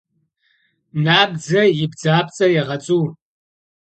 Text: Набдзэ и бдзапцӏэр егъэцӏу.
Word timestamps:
Набдзэ 1.03 1.61
и 1.83 1.85
бдзапцӏэр 1.91 2.51
егъэцӏу. 2.61 3.03